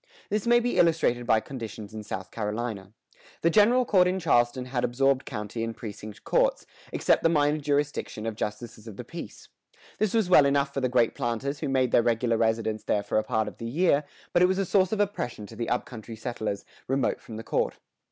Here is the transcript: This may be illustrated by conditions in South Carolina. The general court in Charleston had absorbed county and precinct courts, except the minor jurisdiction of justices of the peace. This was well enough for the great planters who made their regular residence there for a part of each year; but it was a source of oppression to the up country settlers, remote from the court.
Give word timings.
This 0.31 0.47
may 0.47 0.59
be 0.59 0.77
illustrated 0.79 1.27
by 1.27 1.41
conditions 1.41 1.93
in 1.93 2.01
South 2.01 2.31
Carolina. 2.31 2.91
The 3.43 3.51
general 3.51 3.85
court 3.85 4.07
in 4.07 4.17
Charleston 4.19 4.65
had 4.65 4.83
absorbed 4.83 5.25
county 5.27 5.63
and 5.63 5.77
precinct 5.77 6.23
courts, 6.23 6.65
except 6.91 7.21
the 7.21 7.29
minor 7.29 7.59
jurisdiction 7.59 8.25
of 8.25 8.35
justices 8.35 8.87
of 8.87 8.97
the 8.97 9.03
peace. 9.03 9.49
This 9.99 10.15
was 10.15 10.27
well 10.27 10.47
enough 10.47 10.73
for 10.73 10.81
the 10.81 10.89
great 10.89 11.13
planters 11.13 11.59
who 11.59 11.69
made 11.69 11.91
their 11.91 12.01
regular 12.01 12.35
residence 12.37 12.81
there 12.85 13.03
for 13.03 13.19
a 13.19 13.23
part 13.23 13.47
of 13.47 13.61
each 13.61 13.71
year; 13.75 14.03
but 14.33 14.41
it 14.41 14.47
was 14.47 14.57
a 14.57 14.65
source 14.65 14.91
of 14.91 14.99
oppression 14.99 15.45
to 15.45 15.55
the 15.55 15.69
up 15.69 15.85
country 15.85 16.15
settlers, 16.15 16.65
remote 16.87 17.21
from 17.21 17.35
the 17.37 17.43
court. 17.43 17.75